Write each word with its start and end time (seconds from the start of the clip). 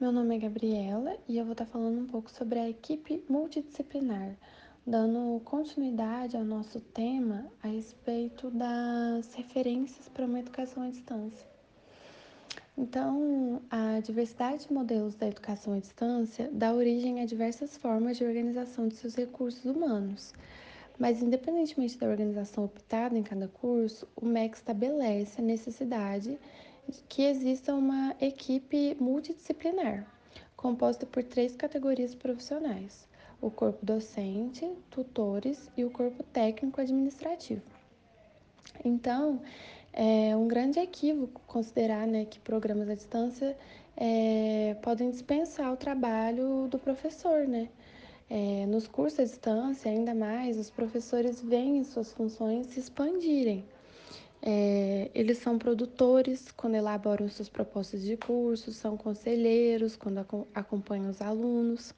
Meu 0.00 0.10
nome 0.10 0.34
é 0.34 0.38
Gabriela 0.38 1.14
e 1.28 1.36
eu 1.36 1.44
vou 1.44 1.52
estar 1.52 1.66
falando 1.66 2.00
um 2.00 2.06
pouco 2.06 2.30
sobre 2.30 2.58
a 2.58 2.66
equipe 2.66 3.22
multidisciplinar, 3.28 4.34
dando 4.86 5.42
continuidade 5.44 6.38
ao 6.38 6.42
nosso 6.42 6.80
tema 6.80 7.44
a 7.62 7.68
respeito 7.68 8.50
das 8.50 9.34
referências 9.34 10.08
para 10.08 10.24
uma 10.24 10.40
educação 10.40 10.84
à 10.84 10.88
distância. 10.88 11.46
Então, 12.78 13.60
a 13.70 14.00
diversidade 14.00 14.68
de 14.68 14.72
modelos 14.72 15.16
da 15.16 15.28
educação 15.28 15.74
à 15.74 15.78
distância 15.78 16.48
dá 16.50 16.72
origem 16.72 17.20
a 17.20 17.26
diversas 17.26 17.76
formas 17.76 18.16
de 18.16 18.24
organização 18.24 18.88
de 18.88 18.94
seus 18.94 19.14
recursos 19.14 19.66
humanos. 19.66 20.32
Mas, 20.98 21.22
independentemente 21.22 21.98
da 21.98 22.08
organização 22.08 22.64
optada 22.64 23.18
em 23.18 23.22
cada 23.22 23.48
curso, 23.48 24.08
o 24.16 24.24
MEC 24.24 24.56
estabelece 24.56 25.42
a 25.42 25.44
necessidade 25.44 26.38
que 27.08 27.22
exista 27.22 27.74
uma 27.74 28.14
equipe 28.20 28.96
multidisciplinar, 29.00 30.06
composta 30.56 31.06
por 31.06 31.22
três 31.22 31.56
categorias 31.56 32.14
profissionais: 32.14 33.08
o 33.40 33.50
corpo 33.50 33.84
docente, 33.84 34.70
tutores 34.90 35.70
e 35.76 35.84
o 35.84 35.90
corpo 35.90 36.22
técnico 36.24 36.80
administrativo. 36.80 37.62
Então, 38.84 39.40
é 39.92 40.36
um 40.36 40.46
grande 40.46 40.78
equívoco 40.78 41.40
considerar 41.46 42.06
né, 42.06 42.24
que 42.24 42.38
programas 42.38 42.88
à 42.88 42.94
distância 42.94 43.56
é, 43.96 44.76
podem 44.82 45.10
dispensar 45.10 45.72
o 45.72 45.76
trabalho 45.76 46.68
do 46.68 46.78
professor, 46.78 47.46
né? 47.46 47.68
É, 48.28 48.64
nos 48.66 48.86
cursos 48.86 49.18
à 49.18 49.24
distância, 49.24 49.90
ainda 49.90 50.14
mais, 50.14 50.56
os 50.56 50.70
professores 50.70 51.40
veem 51.40 51.82
suas 51.82 52.12
funções 52.12 52.68
se 52.68 52.78
expandirem. 52.78 53.64
É, 54.42 55.10
eles 55.14 55.38
são 55.38 55.58
produtores 55.58 56.50
quando 56.52 56.74
elaboram 56.74 57.28
suas 57.28 57.48
propostas 57.48 58.02
de 58.02 58.16
curso, 58.16 58.72
são 58.72 58.96
conselheiros 58.96 59.96
quando 59.96 60.26
acompanham 60.54 61.10
os 61.10 61.20
alunos, 61.20 61.94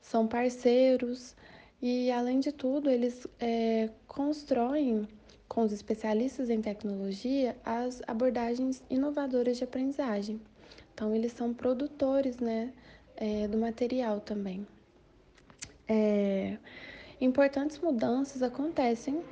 são 0.00 0.26
parceiros 0.26 1.34
e, 1.82 2.10
além 2.10 2.40
de 2.40 2.50
tudo, 2.50 2.88
eles 2.88 3.26
é, 3.38 3.90
constroem 4.06 5.06
com 5.48 5.62
os 5.62 5.72
especialistas 5.72 6.48
em 6.48 6.60
tecnologia 6.62 7.56
as 7.64 8.02
abordagens 8.06 8.82
inovadoras 8.88 9.58
de 9.58 9.64
aprendizagem. 9.64 10.40
Então, 10.94 11.14
eles 11.14 11.32
são 11.32 11.52
produtores 11.52 12.38
né, 12.38 12.72
é, 13.16 13.46
do 13.46 13.58
material 13.58 14.20
também. 14.20 14.66
É, 15.86 16.56
importantes 17.20 17.78
mudanças 17.78 18.42
acontecem 18.42 19.22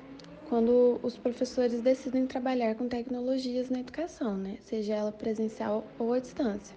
quando 0.55 1.01
os 1.03 1.17
professores 1.17 1.83
decidem 1.83 2.29
trabalhar 2.29 2.77
com 2.77 2.87
tecnologias 2.87 3.69
na 3.69 3.81
educação, 3.81 4.37
né? 4.37 4.57
seja 4.61 4.95
ela 4.95 5.11
presencial 5.11 5.85
ou 5.99 6.13
à 6.13 6.21
distância. 6.21 6.77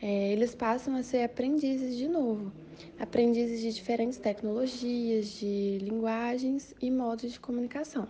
É, 0.00 0.32
eles 0.32 0.54
passam 0.54 0.96
a 0.96 1.02
ser 1.02 1.22
aprendizes 1.22 1.98
de 1.98 2.08
novo, 2.08 2.50
aprendizes 2.98 3.60
de 3.60 3.74
diferentes 3.74 4.16
tecnologias, 4.16 5.28
de 5.38 5.80
linguagens 5.82 6.74
e 6.80 6.90
modos 6.90 7.30
de 7.30 7.38
comunicação. 7.38 8.08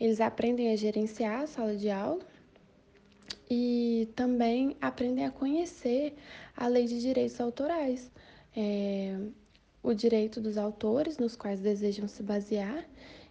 Eles 0.00 0.22
aprendem 0.22 0.72
a 0.72 0.76
gerenciar 0.76 1.42
a 1.42 1.46
sala 1.46 1.76
de 1.76 1.90
aula 1.90 2.22
e 3.50 4.08
também 4.16 4.74
aprendem 4.80 5.26
a 5.26 5.30
conhecer 5.30 6.16
a 6.56 6.66
lei 6.66 6.86
de 6.86 6.98
direitos 6.98 7.38
autorais, 7.42 8.10
é, 8.56 9.18
o 9.82 9.92
direito 9.92 10.40
dos 10.40 10.56
autores 10.56 11.18
nos 11.18 11.36
quais 11.36 11.60
desejam 11.60 12.08
se 12.08 12.22
basear 12.22 12.88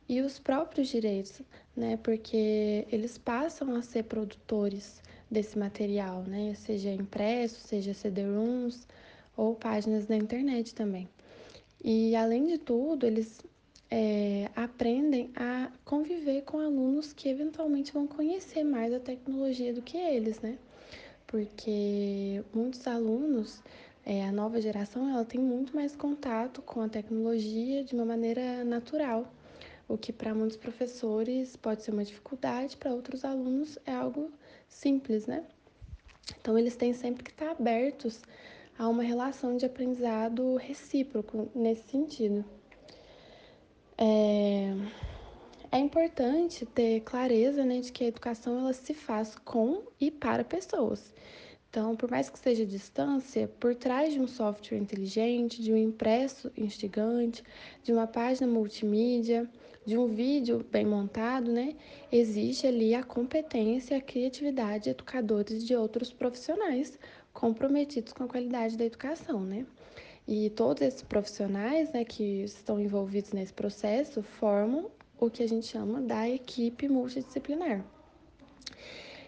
e 0.10 0.22
os 0.22 0.40
próprios 0.40 0.88
direitos, 0.88 1.42
né? 1.76 1.98
Porque 1.98 2.88
eles 2.92 3.18
passam 3.18 3.76
a 3.76 3.82
ser 3.82 4.04
produtores 4.04 5.02
desse 5.30 5.58
material, 5.58 6.24
né? 6.24 6.54
Seja 6.56 6.90
impresso, 6.92 7.68
seja 7.68 7.94
CD-ROMs 7.94 8.88
ou 9.36 9.56
páginas 9.56 10.08
na 10.08 10.16
internet 10.16 10.74
também. 10.74 11.10
E 11.84 12.16
além 12.16 12.48
de 12.48 12.58
tudo, 12.58 13.06
eles 13.06 13.42
é, 13.92 14.50
aprendem 14.56 15.32
a 15.36 15.72
conviver 15.86 16.44
com 16.44 16.60
alunos 16.60 17.14
que 17.14 17.30
eventualmente 17.30 17.92
vão 17.92 18.08
conhecer 18.08 18.64
mais 18.64 18.94
a 18.94 19.00
tecnologia 19.00 19.74
do 19.74 19.82
que 19.82 19.98
eles, 19.98 20.40
né? 20.40 20.58
Porque 21.26 22.42
muitos 22.54 22.88
alunos, 22.88 23.62
é, 24.06 24.26
a 24.26 24.32
nova 24.32 24.62
geração, 24.62 25.10
ela 25.10 25.26
tem 25.26 25.42
muito 25.42 25.76
mais 25.76 25.96
contato 25.96 26.62
com 26.62 26.82
a 26.82 26.88
tecnologia 26.88 27.84
de 27.84 27.94
uma 27.94 28.06
maneira 28.06 28.64
natural 28.64 29.30
o 29.88 29.98
que 29.98 30.12
para 30.12 30.34
muitos 30.34 30.58
professores 30.58 31.56
pode 31.56 31.84
ser 31.84 31.92
uma 31.92 32.04
dificuldade, 32.04 32.78
para 32.78 32.94
outros 32.94 33.24
alunos 33.24 33.78
é 33.86 33.94
algo 33.94 34.32
simples, 34.68 35.26
né? 35.26 35.46
Então, 36.40 36.58
eles 36.58 36.76
têm 36.76 36.94
sempre 36.94 37.24
que 37.24 37.32
estar 37.32 37.52
abertos 37.52 38.22
a 38.78 38.88
uma 38.88 39.04
relação 39.04 39.56
de 39.56 39.66
aprendizado 39.66 40.56
recíproco 40.56 41.50
nesse 41.56 41.90
sentido. 41.90 42.44
É, 43.98 44.74
é 45.72 45.80
importante 45.80 46.66
ter 46.66 47.02
clareza 47.02 47.66
né, 47.66 47.80
de 47.80 47.92
que 47.92 48.04
a 48.04 48.08
educação 48.08 48.60
ela 48.60 48.74
se 48.74 48.94
faz 48.94 49.36
com 49.36 49.84
e 50.00 50.12
para 50.12 50.44
pessoas. 50.44 51.14
Então, 51.70 51.96
por 51.96 52.10
mais 52.10 52.30
que 52.30 52.40
seja 52.40 52.66
distância, 52.66 53.48
por 53.60 53.76
trás 53.76 54.14
de 54.14 54.20
um 54.20 54.28
software 54.28 54.78
inteligente, 54.78 55.62
de 55.62 55.74
um 55.74 55.78
impresso 55.78 56.52
instigante, 56.56 57.44
de 57.84 57.92
uma 57.92 58.08
página 58.08 58.48
multimídia, 58.48 59.50
de 59.88 59.98
um 59.98 60.06
vídeo 60.06 60.66
bem 60.70 60.86
montado, 60.86 61.50
né, 61.50 61.74
existe 62.12 62.68
ali 62.68 62.94
a 62.94 63.02
competência, 63.02 63.96
a 63.96 64.02
criatividade 64.02 64.84
de 64.84 64.90
educadores 64.90 65.66
de 65.66 65.74
outros 65.78 66.12
profissionais 66.12 67.00
comprometidos 67.32 68.12
com 68.12 68.26
a 68.26 68.28
qualidade 68.28 68.76
da 68.76 68.84
educação, 68.84 69.40
né? 69.40 69.66
E 70.28 70.50
todos 70.50 70.82
esses 70.82 71.04
profissionais, 71.04 71.94
né, 71.94 72.04
que 72.04 72.44
estão 72.44 72.82
envolvidos 72.82 73.32
nesse 73.32 73.54
processo 73.54 74.22
formam 74.22 74.92
o 75.18 75.30
que 75.30 75.42
a 75.42 75.48
gente 75.48 75.68
chama 75.68 76.02
da 76.02 76.28
equipe 76.28 76.90
multidisciplinar. 76.90 77.86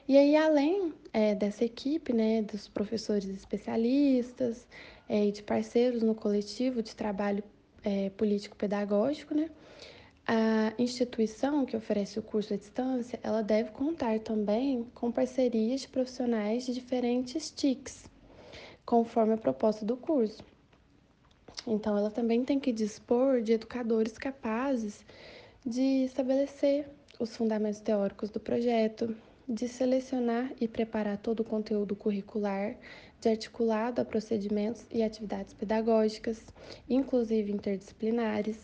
E 0.10 0.18
aí, 0.18 0.36
além 0.36 0.94
é, 1.14 1.36
dessa 1.36 1.64
equipe, 1.64 2.12
né, 2.12 2.42
dos 2.42 2.68
professores 2.68 3.30
especialistas 3.30 4.68
é, 5.08 5.26
e 5.26 5.32
de 5.32 5.42
parceiros 5.42 6.04
no 6.04 6.14
coletivo 6.14 6.84
de 6.84 6.94
trabalho 6.94 7.44
é, 7.82 8.10
político-pedagógico, 8.10 9.34
né, 9.34 9.50
a 10.32 10.72
instituição 10.78 11.66
que 11.66 11.76
oferece 11.76 12.20
o 12.20 12.22
curso 12.22 12.54
à 12.54 12.58
distância, 12.58 13.20
ela 13.24 13.42
deve 13.42 13.72
contar 13.72 14.20
também 14.20 14.86
com 14.94 15.12
parcerias 15.12 15.82
de 15.82 15.88
profissionais 15.88 16.68
de 16.68 16.74
diferentes 16.76 17.50
TICs, 17.50 18.08
conforme 18.86 19.34
a 19.34 19.38
proposta 19.38 19.84
do 19.84 19.98
curso. 19.98 20.44
Então, 21.66 21.98
ela 21.98 22.12
também 22.12 22.46
tem 22.46 22.60
que 22.60 22.72
dispor 22.72 23.42
de 23.42 23.54
educadores 23.54 24.20
capazes 24.20 25.04
de 25.66 26.04
estabelecer 26.04 26.88
os 27.20 27.36
fundamentos 27.36 27.80
teóricos 27.80 28.30
do 28.30 28.40
projeto, 28.40 29.18
de 29.48 29.68
selecionar 29.68 30.54
e 30.62 30.68
preparar 30.68 31.18
todo 31.18 31.40
o 31.40 31.44
conteúdo 31.44 31.96
curricular, 31.96 32.76
de 33.20 33.30
articulado 33.30 34.00
a 34.00 34.06
procedimentos 34.06 34.86
e 34.92 35.02
atividades 35.02 35.56
pedagógicas, 35.56 36.40
inclusive 36.88 37.52
interdisciplinares, 37.52 38.64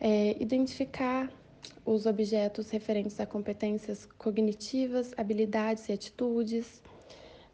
é, 0.00 0.36
identificar 0.42 1.30
os 1.84 2.06
objetos 2.06 2.70
referentes 2.70 3.18
a 3.20 3.26
competências 3.26 4.06
cognitivas, 4.18 5.12
habilidades 5.16 5.88
e 5.88 5.92
atitudes, 5.92 6.82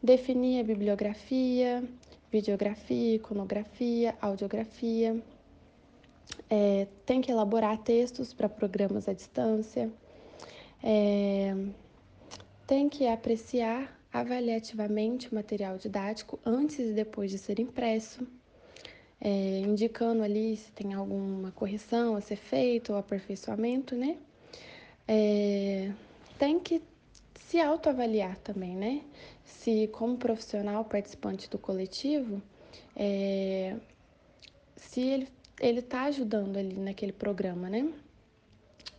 definir 0.01 0.61
a 0.61 0.63
bibliografia, 0.63 1.83
videografia, 2.31 3.15
iconografia, 3.15 4.15
audiografia, 4.21 5.21
é, 6.49 6.87
tem 7.05 7.21
que 7.21 7.31
elaborar 7.31 7.77
textos 7.77 8.33
para 8.33 8.47
programas 8.47 9.07
à 9.07 9.13
distância, 9.13 9.91
é, 10.83 11.55
tem 12.65 12.89
que 12.89 13.05
apreciar 13.07 13.99
avaliativamente 14.11 15.31
o 15.31 15.35
material 15.35 15.77
didático 15.77 16.39
antes 16.45 16.79
e 16.79 16.93
depois 16.93 17.31
de 17.31 17.37
ser 17.37 17.59
impresso 17.59 18.25
é, 19.21 19.59
indicando 19.59 20.23
ali 20.23 20.57
se 20.57 20.71
tem 20.71 20.93
alguma 20.93 21.51
correção 21.51 22.15
a 22.15 22.21
ser 22.21 22.37
feita 22.37 22.91
ou 22.91 22.99
aperfeiçoamento, 22.99 23.95
né? 23.95 24.17
É, 25.07 25.91
tem 26.39 26.59
que 26.59 26.81
se 27.35 27.59
autoavaliar 27.59 28.37
também, 28.39 28.75
né? 28.75 29.01
Se, 29.45 29.87
como 29.89 30.17
profissional 30.17 30.83
participante 30.83 31.49
do 31.49 31.59
coletivo, 31.59 32.41
é, 32.95 33.75
se 34.75 35.01
ele 35.01 35.27
ele 35.61 35.79
está 35.79 36.05
ajudando 36.05 36.57
ali 36.57 36.75
naquele 36.75 37.11
programa, 37.11 37.69
né? 37.69 37.93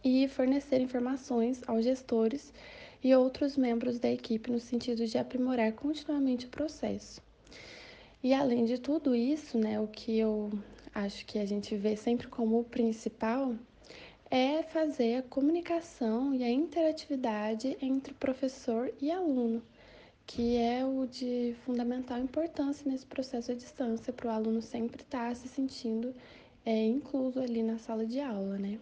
E 0.04 0.28
fornecer 0.28 0.80
informações 0.80 1.60
aos 1.66 1.84
gestores 1.84 2.52
e 3.02 3.14
outros 3.14 3.56
membros 3.56 3.98
da 3.98 4.08
equipe 4.08 4.50
no 4.50 4.60
sentido 4.60 5.04
de 5.04 5.18
aprimorar 5.18 5.72
continuamente 5.72 6.46
o 6.46 6.50
processo. 6.50 7.20
E 8.22 8.32
além 8.32 8.64
de 8.64 8.78
tudo 8.78 9.16
isso, 9.16 9.58
né, 9.58 9.80
o 9.80 9.88
que 9.88 10.16
eu 10.16 10.50
acho 10.94 11.26
que 11.26 11.40
a 11.40 11.44
gente 11.44 11.76
vê 11.76 11.96
sempre 11.96 12.28
como 12.28 12.60
o 12.60 12.64
principal 12.64 13.52
é 14.30 14.62
fazer 14.62 15.16
a 15.16 15.22
comunicação 15.22 16.32
e 16.32 16.44
a 16.44 16.50
interatividade 16.50 17.76
entre 17.82 18.14
professor 18.14 18.94
e 19.00 19.10
aluno, 19.10 19.60
que 20.24 20.56
é 20.56 20.84
o 20.84 21.04
de 21.04 21.56
fundamental 21.64 22.18
importância 22.20 22.88
nesse 22.88 23.06
processo 23.06 23.50
à 23.50 23.54
distância, 23.54 24.12
para 24.12 24.28
o 24.28 24.30
aluno 24.30 24.62
sempre 24.62 25.02
estar 25.02 25.34
se 25.34 25.48
sentindo 25.48 26.14
é, 26.64 26.80
incluso 26.86 27.40
ali 27.40 27.60
na 27.62 27.76
sala 27.78 28.06
de 28.06 28.20
aula, 28.20 28.56
né? 28.56 28.78